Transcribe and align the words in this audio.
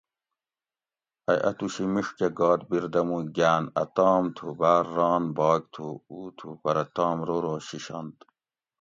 ائ 1.31 1.39
اۤتوشی 1.49 1.85
میڛکہ 1.93 2.27
گات 2.37 2.61
بیردموگاۤن 2.69 3.63
اۤ 3.81 3.87
تام 3.95 4.23
تھو 4.35 4.47
باۤر 4.59 4.83
ران 4.97 5.23
باگ 5.37 5.61
تھو 5.73 5.87
او 6.09 6.17
تھو 6.37 6.49
پرہ 6.61 6.83
تام 6.95 7.17
رو 7.27 7.37
رو 7.45 7.55
شیشنت 7.67 8.17